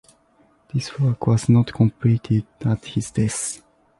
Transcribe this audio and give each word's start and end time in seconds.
This 0.73 0.99
work 0.99 1.27
was 1.27 1.47
not 1.47 1.71
completed 1.73 2.47
at 2.65 2.83
his 2.85 3.11
death. 3.11 3.61